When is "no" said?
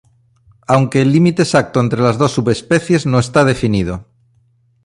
3.05-3.19